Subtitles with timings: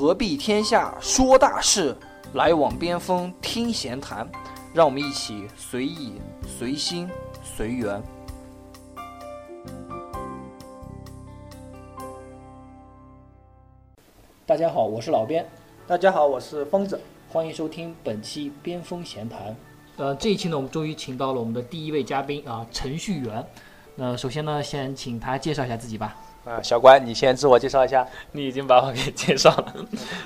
[0.00, 1.94] 何必天下说大事，
[2.32, 4.26] 来往边锋听闲谈。
[4.72, 6.14] 让我们一起随意、
[6.48, 7.06] 随心、
[7.44, 8.02] 随缘。
[14.46, 15.46] 大家好，我是老边，
[15.86, 16.98] 大家好，我是疯子，
[17.28, 19.54] 欢迎收听本期边锋闲谈。
[19.98, 23.46] 呃，这一期呢，我们终于请到了我们的第一位嘉宾啊，程序员。
[23.96, 26.16] 那首先呢，先请他介绍一下自己吧。
[26.44, 28.06] 啊，小关，你先自我介绍一下。
[28.32, 29.74] 你已经把我给介绍了，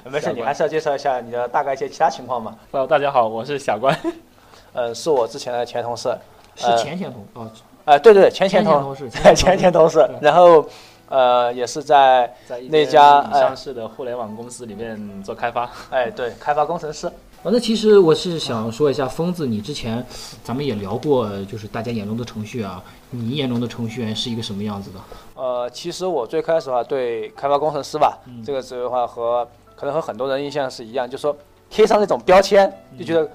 [0.10, 2.56] 没事，你还是要介绍一下你的大概一些其他情况嘛。
[2.70, 3.98] Hello，大家好，我是小关。
[4.72, 6.16] 呃，是我之前的前同事。
[6.56, 7.50] 是前前同哦。
[7.84, 10.08] 呃，对对，前前同事，前前同事。
[10.20, 10.64] 然后，
[11.08, 15.68] 呃，也是在在那家上市的互联网公司里面做开发。
[15.90, 17.10] 哎，对，开发工程师。
[17.44, 20.02] 哦，那其实我是想说一下，疯子，你之前
[20.42, 24.98] 咱们也聊过，就是大家眼中的程序啊，你眼中的程序员是一个什么样子的？
[25.34, 31.36] 呃，其实我最开始的话对开发工程师吧，这个职位的话和可能和很多人印象是一样，就说
[31.68, 33.30] 贴上那种标签，就觉得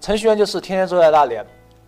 [0.00, 1.34] 程序员就是天天坐在那里，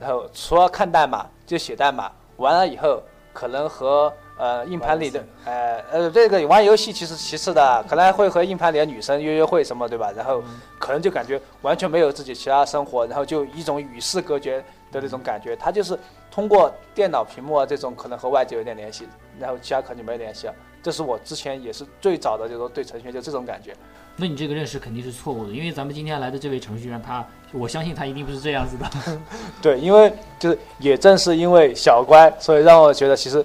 [0.01, 3.01] 然后除了看代码就写代码，完了以后
[3.33, 4.13] 可能和。
[4.39, 10.11] 呃，硬盘里的，呃呃，这个玩游戏其实其次的，可能会和硬盘里的女生约约会什么，对吧？
[10.17, 10.43] 然后
[10.79, 14.59] 可能就感觉完全没有自己其他生活，然后就一种与世隔绝
[14.91, 15.55] 的那种感觉。
[15.55, 15.97] 他就是
[16.31, 19.07] 通过电脑屏幕啊这种可能和外界有点联系，
[19.39, 20.55] 然后其他可能就没联系了。
[20.83, 23.73] 这是我之前也是最早的，就是说对程序员就这种感觉。
[24.17, 29.21] 那你这个认识肯定是错误的，因为咱们今天来的这位程序员，他我相信他一定不是这样子的。
[29.63, 33.45] 对，因为就是也正是因为小乖，所以让我觉得其实。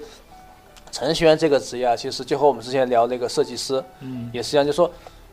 [0.98, 4.90] 程序员这个职业啊，其实就和我们之前聊那个设计师，嗯，也是一样，就说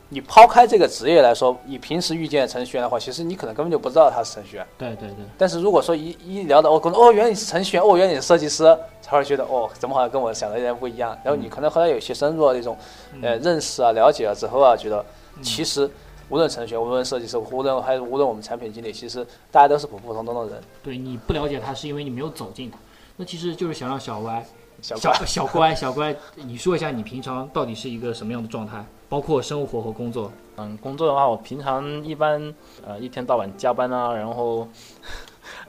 [0.09, 4.67] 你抛开这个职业来说，你平时遇见程序员的话，其实你可能根本就不知道他是程序员。
[4.77, 5.25] 对对对。
[5.39, 8.63] 但是如果说一一聊到哦，可能哦，原来你是程序员，哦，原来你是设计师，
[9.01, 11.17] 才会觉得哦，怎么好像跟我想的有点不一样。
[11.23, 12.77] 然后你可能和他有些深入的那种
[13.23, 15.03] 呃认识啊、了解了之后啊，觉得
[15.41, 15.89] 其实
[16.29, 20.61] 无论程序员、无论设计师、无论还是无论我们产品经理，其实大家都是普普通通的人。
[20.83, 22.77] 对，你不了解他是因为你没有走进他，
[23.15, 24.45] 那其实就是想让小歪。
[24.81, 30.31] 小小乖小乖，你说一下你平常到底是一个什么样的状态，包括生活和工作。
[30.57, 32.53] 嗯，工作的话，我平常一般
[32.85, 34.67] 呃一天到晚加班啊，然后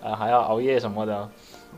[0.02, 1.28] 呃还要熬夜什么的。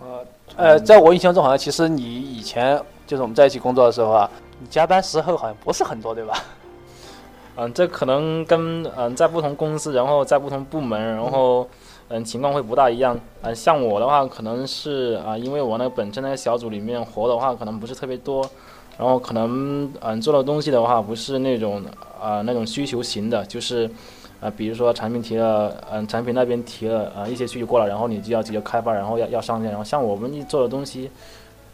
[0.00, 4.31] 呃呃，在我印象中，好像其实你以前就是我们在一起工作的时候啊，
[4.61, 6.43] 你加班时候好像不是很多，对吧？
[7.56, 11.62] 嗯，这可能跟嗯在不同公司，然后在不同部门，然后。
[11.62, 11.69] 嗯，
[12.09, 13.19] 嗯情况会不大一样。
[13.43, 18.43] 嗯，像我的话，可能是啊，因为我那个本身那个小组里面活的话，可能不是特别多，
[18.99, 21.83] 然后可能嗯做的东西的话，不是那种
[22.21, 23.91] 啊那种需求型的，就是
[24.41, 29.69] 啊，比如说产品提了，嗯，产品那边提了啊一些需求过来，然后你就要直接开发，然后要要上线。
[29.69, 31.11] 然后像我们一做的东西。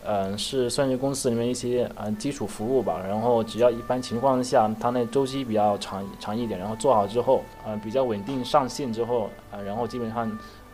[0.06, 10.30] 嗯，是算是公司里面一些嗯基础服务吧，然后只要一般情况下，它那周期比较长长一点，然后做好之后，嗯比较稳定上线之后，啊然后基本上，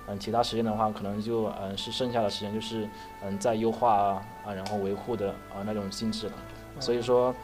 [0.08, 2.88] 嗯其他时间的话，可能就嗯是剩下的时间就是
[3.24, 6.32] 嗯在优化啊啊然后维护的啊那种性质了，
[6.80, 7.34] 所以说，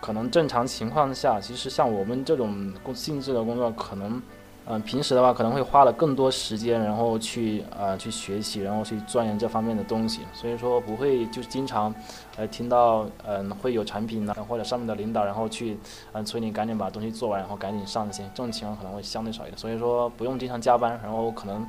[0.00, 4.22] 可能正常情况下，其实像我们这种工性质的工作，可能。
[4.66, 11.94] 嗯，平时的话可能会花了更多时间，然后去啊去学习，然后去钻研这方面的东西，所以说不会就是经常，
[12.36, 15.76] 呃听到嗯会有产品呢或者上面的领导然后去
[16.12, 21.68] 嗯催你赶紧把东西做完，然后赶紧上线，这种情况可能会相对少一点，所以说不用经常加班，然后可能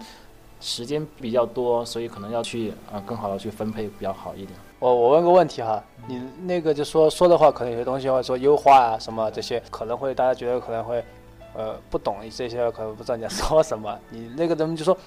[0.61, 4.57] 时间比较多，所以可能要去啊更好的去分配比较好一点。
[4.79, 11.03] 我我问个问题哈，你那个就说说的话，可能有些东西或者说优化啊什么这些，可能会大家觉得可能会。
[11.57, 13.97] 呃，不懂这些，可能不知道你在说什么。
[14.11, 14.97] 你那个咱们就说，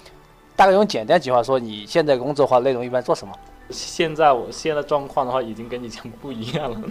[0.55, 3.33] 大概用简单几句话说，你现在工作的话内容一般做什么？
[3.69, 6.81] 现在我现在状况的话，已经跟以前不一样了。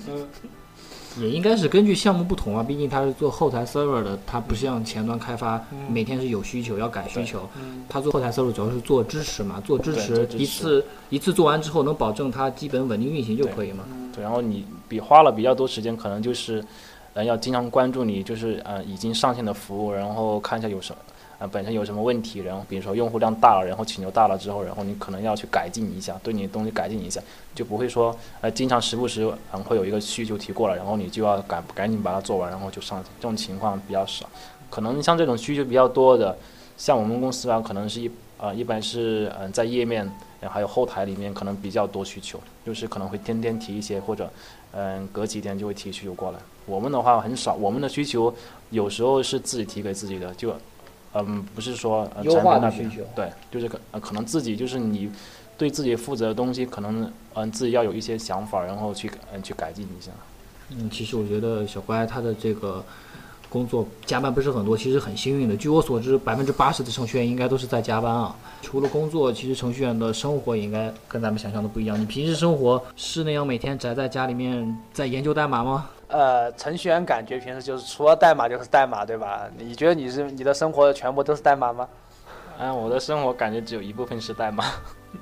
[1.18, 7.40] 也应该是根据项目不同啊，毕竟他是做后台 server 的，他不像前端开发，每天是有需求要改需求。
[7.88, 13.82] 他做后台 server 主要是做支持嘛，做支持一次一次做完之后能保证它基本稳定运行就可以嘛。
[14.14, 16.64] 对，然后你比花了比较多时间，可能就是。
[17.14, 21.00] 呃，要经常关注你就是呃已经上线的服务，然后看一下有什么
[21.38, 27.20] 呃本身有什么问题，然后比如说用户量大了，然后请求大了之后，然后你可能要去改进一下，对你的东西改进一下，
[27.54, 34.28] 就不会说呃经常时不时嗯会有一个需求提过来，然后你就要赶赶紧把它做完，然后就上线，这种情况比较少。
[34.70, 36.36] 可能像这种需求比较多的，
[36.76, 40.08] 像我们公司啊，可能是一呃一般是嗯在页面
[40.46, 44.30] 还有后台里面可能比较多需求，就是可能会天天提一些或者
[44.72, 46.38] 嗯隔几天就会提需求过来。
[46.66, 48.32] 我们的话很少，我们的需求
[48.70, 50.54] 有时候是自己提给自己的，就，
[51.14, 55.10] 嗯，不是说优化的需求，对，就是可可能自己就是你
[55.56, 60.10] 对自己负责的东西，可能嗯自己要有一些想法，然后去嗯去改进一下。
[60.70, 62.84] 嗯，其实我觉得小乖他的这个
[63.48, 65.56] 工作加班不是很多，其实很幸运的。
[65.56, 68.34] 据我所知，百分之八十的程序员应该都是在加班啊。
[68.60, 71.98] 除了工作，其实程序员的生活也应该跟咱们想象的不一样。
[71.98, 75.86] 你平时生活是那样每天宅在家里面在研究代码吗？
[76.08, 79.48] 呃，程序员感觉平时就是除了代码就是代码，对吧？
[79.56, 81.88] 你觉得你是你的生活全部都是代码吗？
[82.58, 84.64] 嗯，我的生活感觉只有一部分是代码。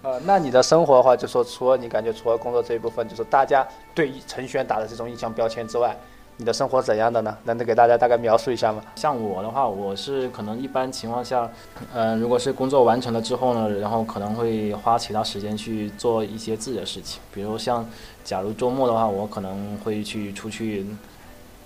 [0.02, 5.96] 呃，那你的生活的话，就说除了你感觉除了工作这一部分，就是大家对程序员打的这种印象标签之外。
[6.38, 7.34] 你的生活怎样的呢？
[7.44, 8.82] 能给大家大概描述一下吗？
[8.94, 11.50] 像我的话，我是可能一般情况下，
[11.94, 17.88] 嗯，如果是工作完成了之后呢，然后可能会花其他时间去做一些自己的事情，比如像，
[18.22, 20.84] 假如周末的话，我可能会去出去，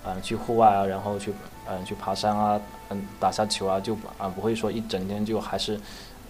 [0.05, 1.33] 嗯，去户外啊，然后去，
[1.69, 5.77] 嗯，去爬山啊，嗯，打下球啊，就啊不会说一整天就还是，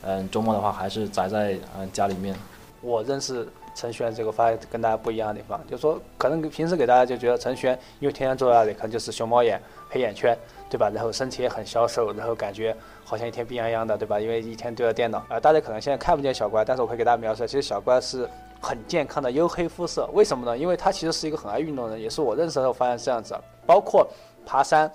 [0.01, 2.35] 嗯，周末的话还是宅在嗯家里面。
[2.81, 3.47] 我认识。
[3.73, 10.37] 程序员这个发跟大家不一样的地方，就是说可能平时给大家就觉得程序员因为天天坐在那里，可能就是熊猫眼、黑眼圈，
[10.69, 10.89] 对吧？
[10.93, 12.75] 然后身体也很消瘦，然后感觉
[13.05, 14.19] 好像一天病殃殃的，对吧？
[14.19, 15.25] 因为一天对着电脑。
[15.29, 18.29] 啊，大家可能现在看不见小乖，但是我可以给大家描述，其实小乖是
[18.59, 20.09] 很健康的黝黑肤色。
[20.13, 20.57] 为什么呢？
[20.57, 23.35] 因为他其实是一个很爱运动的人，也是我认识的时候发现这样子。
[23.65, 24.07] 包括
[24.45, 24.91] 爬山，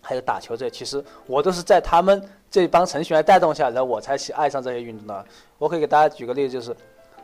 [0.00, 5.24] 还有打球这些，其实我都是在他们这帮程序员带动下，然后我才去爱上这些运动的。
[5.58, 6.76] 我可以给大家举个例子，就是。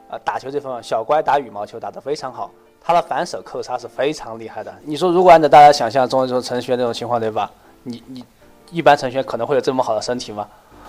[0.09, 2.51] 呃，打球这方面，小乖打羽毛球打得非常好，
[2.81, 4.73] 他的反手扣杀是非常厉害的。
[4.85, 7.51] 你说，如果按照大家想象中这种程序员这种情况，对吧？
[7.83, 8.25] 你你
[8.71, 10.47] 一般程序员可能会有这么好的身体吗？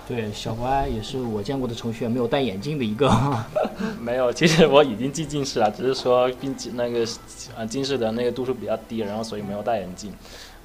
[0.07, 3.11] 对，小乖也是我见过的程序员没有戴眼镜的一个。
[3.99, 7.05] 没有，其实我已经进近视了，只是说并那个
[7.57, 10.13] 啊近视的那个度数比较低，然后所以没有戴眼镜。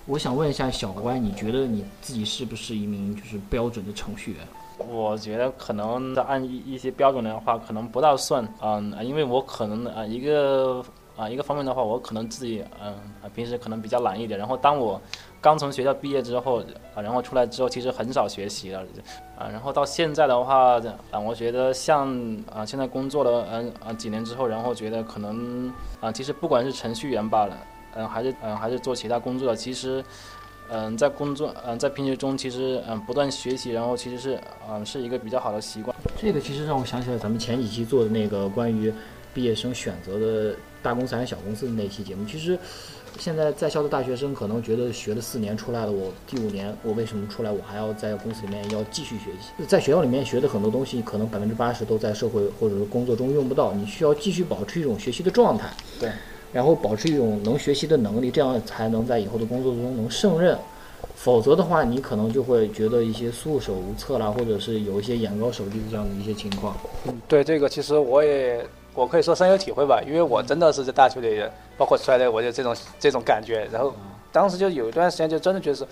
[0.07, 4.41] 我想问一下小乖，你觉得你自己是不是一名就是标准的程序员？
[4.79, 10.85] 我觉得可能按一一些标准的话，可能不大算，嗯，因为我可能啊一个
[11.17, 12.95] 啊一个方面的话，我可能自己嗯
[13.35, 15.01] 平时可能比较懒一点，然后当我
[15.41, 16.61] 刚从学校毕业之后
[16.95, 18.81] 啊，然后出来之后，其实很少学习了，
[19.39, 20.81] 啊，然后到现在的话
[21.11, 22.09] 啊，我觉得像
[22.53, 27.57] 啊现在工作了嗯啊几年之后，然后觉得可能啊其实不管是程序员罢了，
[27.95, 30.05] 嗯还是嗯还是做其他工作的，其实。
[30.75, 34.41] 嗯，在工作，嗯，在平时中，其实嗯，不断学习，然后其实是，
[34.71, 35.95] 嗯，是一个比较好的习惯。
[36.19, 38.91] 这个其实让我想起了咱们前几期做的那个关于
[39.35, 42.25] 毕业生选择的大公司还是小公司的那期节目。
[42.25, 42.59] 其实，
[43.19, 47.51] 现在在校的大学生可能觉得学了四年出来了，我第五年我为什么出来？
[47.51, 49.67] 我还要在公司里面要继续学习。
[49.67, 55.71] 在学校里面学的很多东西，可能百分之八十都在社会或者是工作中用不到，你需要继续保持一种学习的状态。
[56.01, 56.11] 对。
[56.53, 60.59] 然后保持一种能学习的能力，这样才能在以后的工作中能胜任。
[61.15, 66.77] 否则的话，你可能就会觉得一些束手无策啦，或者是有一些眼高手低的这样的一些情况。
[67.07, 71.43] 嗯，对这个，其实我也我可以说深有体会吧，因为我真的是在大学里，
[71.77, 73.69] 包括出来的，我就这种这种感觉。
[73.73, 73.95] 然后
[74.33, 75.87] 当时就有一段时间，就真的觉得是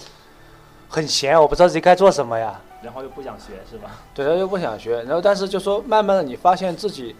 [0.88, 2.60] 很闲，我不知道自己该做什么呀。
[2.82, 4.00] 然后又不想学，是吧？
[4.12, 5.02] 对，然后又不想学。
[5.02, 7.14] 然后但是就说，慢慢的你发现自己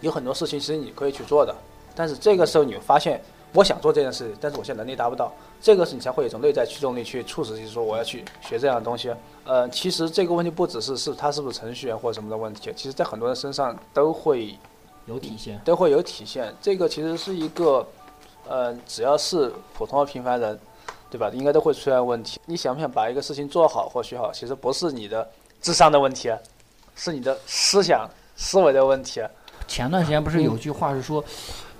[0.00, 1.54] 有很多事情其实你可以去做的。
[2.00, 3.20] 但是这个时候你发现，
[3.52, 5.30] 我想做这件事，但是我现在能力达不到，
[5.60, 9.12] 这个时候你才会有一种内在驱动力去促使你说我要去学这样的东西。
[9.44, 14.56] 呃，其实这个问题不只是是他是不是程序员或者什么的问题，其实在很多人身上都会
[15.04, 16.50] 有体现，都会有体现。
[16.62, 17.86] 这个其实是一个，
[18.48, 20.58] 呃，只要是普通的平凡人，
[21.10, 21.28] 对吧？
[21.34, 22.40] 应该都会出现问题。
[22.46, 25.28] 你想不想把一个事情做好或学好，其实不是你的
[25.60, 26.32] 智商的问题，
[26.96, 29.20] 是你的思想思维的问题。
[29.68, 31.22] 前段时间不是有句话是说，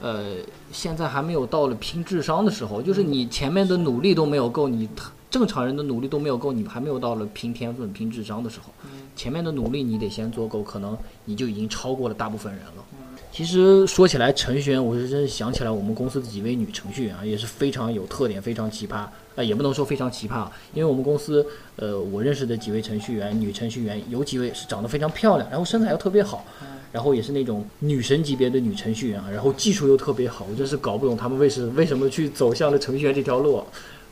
[0.00, 0.36] 呃，
[0.72, 4.88] 现在还没有到了拼智商的时候，就是你前面的努力都没有够，你
[5.30, 8.72] 正常人的努力都没有够，你还没有到了拼天分、拼智商的时候。
[9.14, 12.84] 前面的努力你得先做够，可能你就已经超过了大部分人了。
[13.32, 21.46] 其实说起来，程序员，我是真想起来我们公司的几位女程序员啊，也是非常有特点、非常奇葩啊，也不能说非常奇葩，因为我们公司，
[21.76, 26.44] 呃，我认识的几位程序员，女程序员有几位是长得非常漂亮，然后身材又特别好。
[26.92, 33.62] 然后也是那种女神级别的女程序员啊，然后技术又特别好，我真是搞不懂他们为什为什么去走向了程序员这条路。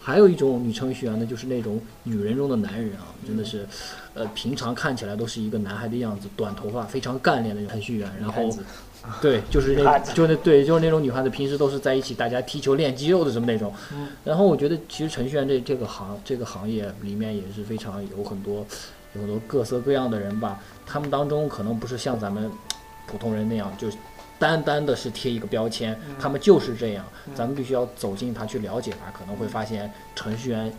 [0.00, 3.66] 还有一种女程序员呢，就是那种女人中的男人啊，真的是，
[4.14, 8.10] 呃，平常看起来都是一个男孩的样子，短头发，非常干练的程序员。
[8.18, 8.48] 然后，
[9.22, 13.72] 对，就是那，就那对，就是那种女汉子，平时都是在一起，大家踢球练肌肉的什么那种。
[14.24, 18.66] 然后我觉得，其实程序员这这个行这个行业里面也是非常有很多
[19.14, 20.60] 有很多各色各样的人吧。
[20.86, 22.50] 他们当中可能不是像咱们。
[23.10, 23.88] 普通人那样就
[24.38, 27.02] 单单的是贴一个标签，他们就是这样。
[27.34, 30.70] 咱们必须要走进他去了解他，可能会发现程序员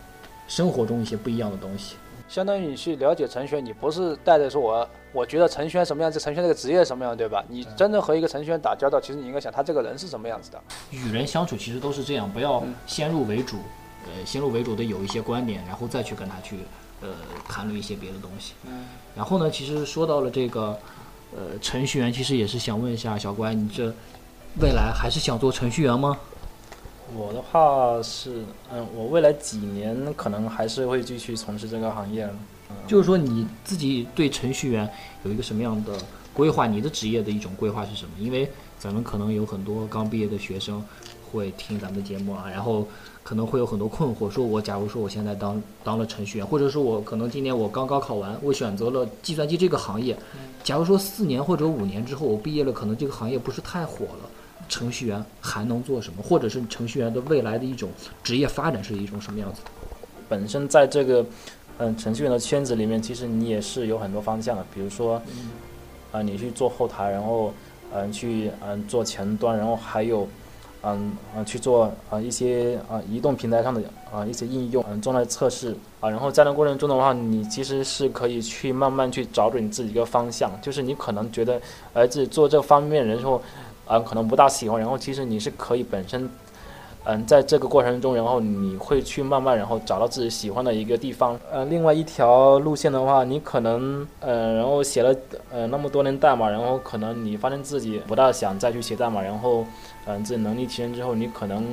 [0.47, 1.95] 生活中一些不一样的东西。
[2.29, 7.43] 相当于你去了解程序员，你不是带着说我我觉得程序员什么样子，程序员这个职业什么样，对吧？
[7.49, 10.61] 你真正和一个程序员打交道，其实你应该想他这个人是什么样子的。
[10.91, 13.57] 与人相处其实都是这样，不要先入为主。
[14.05, 16.59] 呃先入为主的有一些观点，然后再去跟他去
[17.01, 17.09] 呃
[17.49, 18.53] 谈论一些别的东西。
[18.65, 18.85] 嗯。
[19.15, 20.77] 然后呢，其实说到了这个
[21.35, 23.93] 呃程序员，其实也是想问一下小乖，你这
[24.61, 26.17] 未来还是想做程序员吗？
[27.15, 32.29] 我的话是，嗯，我未来几年可能还是会继续从事这个行业。
[32.85, 34.87] 就是说你自己对程序员
[35.23, 35.93] 有一个什么样的
[36.33, 36.67] 规划？
[36.67, 38.11] 你的职业的一种规划是什么？
[38.19, 38.47] 因为
[38.77, 40.83] 咱们可能有很多刚毕业的学生
[41.31, 42.87] 会听咱们的节目啊，然后
[43.23, 50.15] 可能会有很多困惑，说我假如说我现在当当了程序员，或者说我可能今年我刚高考完，我选择了计算机这个行业，
[50.63, 54.29] 假如说四年或者五年之后我毕业了，可能这个行业不是太火了。
[54.69, 56.23] 程序员还能做什么？
[56.23, 57.89] 或者是程序员的未来的一种
[58.23, 59.61] 职业发展是一种什么样子？
[60.29, 61.25] 本身在这个
[61.79, 64.63] 嗯程序员的圈子里面，其实你也是有很多方向的。
[64.73, 65.19] 比如说，
[66.11, 67.51] 啊，你去做后台，然后
[67.91, 70.27] 嗯去嗯做前端，然后还有
[70.83, 73.81] 嗯啊去做啊一些啊移动平台上的
[74.13, 76.07] 啊一些应用，嗯，做来测试啊。
[76.07, 80.51] 然后在那过程中的话，你其实是可以去慢慢去找准你自己一个方向。
[80.61, 81.59] 就是你可能觉得
[81.93, 83.41] 哎自己做这方面然后。
[83.89, 86.29] 啊，可能不大喜欢，然后其实你是可以本身，
[87.05, 91.35] 嗯，在这个过程中，然后你会去慢慢，然后找到自己喜欢的一个地方。
[91.51, 95.15] 呃，另外一条路线的话，你可能，呃，然后写了
[95.49, 99.65] 呃那么多年代码，然后可能你发现自己不大想再去写代码，然后，
[100.05, 101.65] 嗯，自己能力提升之后，你可能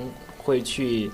[0.43, 1.11] 会去，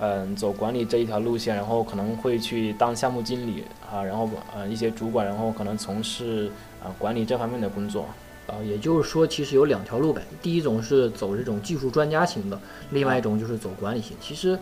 [0.00, 6.50] 嗯，走管理这一条路线，然后可能会去当项目经理啊，然后呃一些主管，然后可能从事
[6.82, 8.06] 啊管理这方面的工作。
[8.46, 10.22] 啊，也就是说，其实有两条路呗。
[10.42, 14.16] 第一种是走这种技术专家型的，另外一种就是走管理型。
[14.20, 14.58] 其实，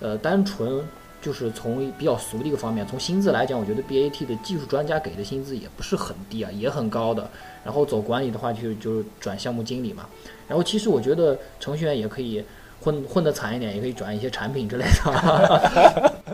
[0.00, 0.82] 呃，单纯
[1.20, 7.28] 就是从比较俗的一个方面，从薪资来讲，我觉得 BAT 的技术专家给的薪资也不是很低啊，也很高的。
[7.64, 10.06] 然后走管理的话，就就是转项目经理嘛。
[10.46, 12.44] 然后其实我觉得程序员也可以
[12.80, 16.12] 混混得惨一点，也可以转一些产品之类的。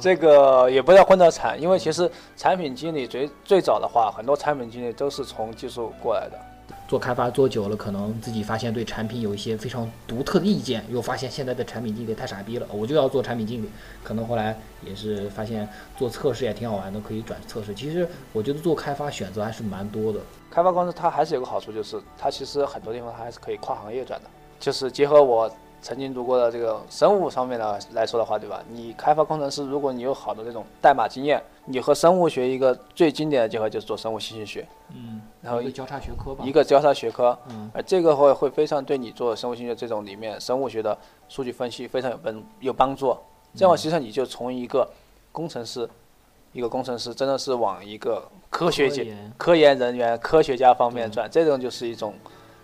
[0.00, 6.38] 这个也不要混得惨，因为其实产品经理最最早的话，很多产品经理都是从技术过来的。
[6.86, 13.70] 做开发做久了，可能自己发现对产品有一些非常独特的意见，又发现现在的产品经理太傻逼了，我就要做产品经理。
[14.02, 17.72] 可能后来也是发现做测试也挺好玩的，可以转测试。
[17.72, 20.18] 其实我觉得做开发选择还是蛮多的。
[20.50, 24.28] 开发公司它还是有个好处，就是它其实很多地方它还是可以跨行业转的，
[24.58, 25.48] 就是结合我。
[25.82, 28.62] 曾经读过的这个生物上面的来说的话，对吧？
[28.68, 34.68] 你开发工程师，如果你有好的这种代码经验，你和生物学一个最经典的结合就是做生物信息学。
[34.94, 35.20] 嗯。
[35.40, 36.44] 然后一个交叉学科吧。
[36.46, 37.36] 一个交叉学科。
[37.48, 37.70] 嗯。
[37.72, 40.96] 而这个会会非常对你做生物信息学这种里面生物学的
[41.28, 43.16] 数据分析非常有帮有帮助。
[43.54, 44.88] 这样，实际上你就从一个
[45.32, 45.88] 工程师，
[46.52, 52.12] 一个工程师真的是往一个科学界、科研人员、科学家方面转，这种就是一种。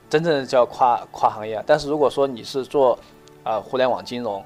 [0.09, 2.99] 真正的叫跨跨行业，但是如果说你是做，
[3.45, 4.45] 呃，互联网金融，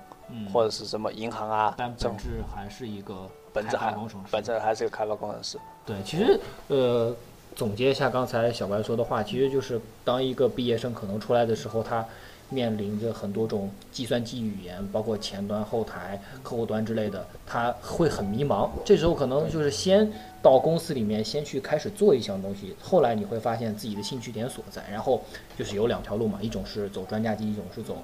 [0.53, 3.15] 或者是什么银行啊，但本质还是一个
[3.53, 3.95] 本质还
[4.31, 5.59] 本质还是个开发工程师。
[5.85, 7.15] 对，其实呃，
[7.55, 12.05] 总结一下刚才小白说的话，其实就是当一个毕业生可能出来的时候，他。
[12.51, 18.69] 面临着很多种计算机语言，包括前端、后台、客户端之类的，他会很迷茫。
[18.85, 24.83] 这时候可能就是先到公司里面，先去开始做一项东西，后来你会发现自己的兴趣点所在。
[24.91, 25.23] 然后
[25.57, 27.97] 就是有两条路嘛，一种是走专家级，一种是走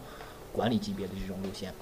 [0.53, 1.73] 管理级别的这种路线。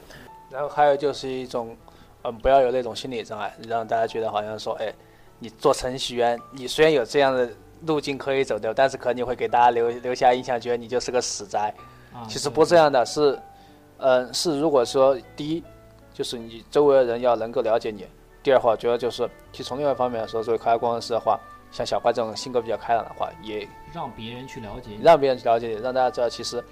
[0.51, 1.77] 然后还有就是一种，
[2.23, 4.93] 嗯，不要有那种心理障碍，让大家觉得好像说，哎，
[5.39, 7.51] 你做程序员，你虽然有这样的
[7.87, 11.75] 路径可以走掉，但是可能你会给大家留留下印象，觉得你就是个死宅。
[12.29, 13.39] 其实不这样的，是，
[13.99, 15.65] 嗯，是如果说第一，
[16.13, 18.05] 就是你周围的人要能够了解你；
[18.43, 21.39] 第二话，主要就是，其实从另外一方面来说，作为开发工程师的话，
[21.73, 26.63] 像小怪这种性格比较开朗的话，也让别人去了解，让别人去了解你，让大家知道，其实，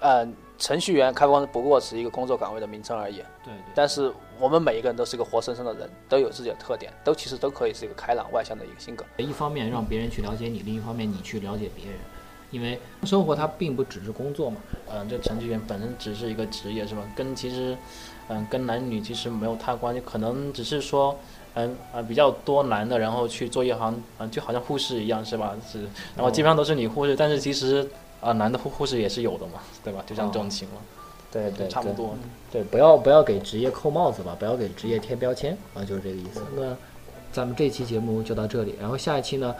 [0.00, 3.16] 嗯，程序员、开发工程不过是一个工作岗位的名称而已。
[3.44, 3.72] 对对。
[3.74, 9.04] 但是我们每一个人都是一个活生生的人，都有自己的特点，都其实都可以是一个开朗外向的一个性格。
[9.16, 11.98] 一方面让别人去了解你，另一方面你去了解别人。
[12.54, 14.58] 因为生活它并不只是工作嘛，
[14.92, 17.02] 嗯，这程序员本身只是一个职业是吧？
[17.16, 17.76] 跟其实，
[18.28, 21.18] 嗯，跟男女其实没有太关系，可能只是说，
[21.54, 25.56] 嗯啊比较多男的，然后去做一行，嗯，就好像护士一样是吧？
[25.68, 25.80] 是，
[26.14, 27.84] 然后基本上都是女护士，但是其实
[28.20, 30.04] 啊男的护护士也是有的嘛，对吧？
[30.06, 30.80] 就像这种情况，
[31.32, 32.14] 对对，差不多，
[32.52, 36.40] 对，不要不要给职业扣帽子吧，不要给职业贴标签啊，就是这个意思。
[36.56, 36.76] 那
[37.32, 39.52] 咱们这期节目就到这里，然后下一期呢？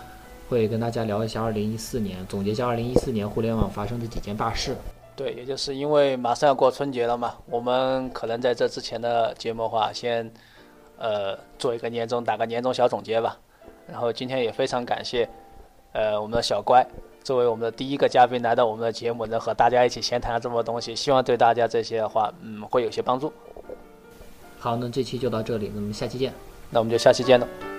[0.48, 4.76] 会跟大家聊一下2014年，总结一下2014年互联网发生的几件大事。
[5.16, 10.28] 对，也就是因为马上要过春节了嘛，我们可能在这之前的节目话，先
[10.98, 13.38] 呃做一个年终，打个年终小总结吧。
[13.86, 15.28] 然后今天也非常感谢
[15.92, 16.84] 呃我们的小乖
[17.22, 23.32] 作为我们的第一个嘉宾来到我们的节目，能和大家一起闲谈这么多东西，希望对大家这些的话，嗯，会有些帮助。
[24.58, 26.32] 好，那这期就到这里，那么下期见。
[26.70, 27.73] 那我们就下期见了。